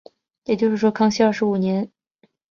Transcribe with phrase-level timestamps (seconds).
[0.45, 1.91] 也有说是康熙廿五年。